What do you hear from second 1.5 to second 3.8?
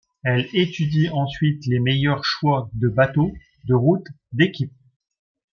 les meilleurs choix de bateau, de